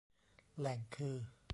[0.57, 1.15] แหล่งคือ